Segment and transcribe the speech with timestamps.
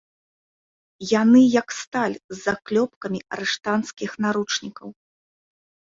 [1.21, 4.89] Яны як сталь з заклёпкамі арыштанцкіх наручнікаў.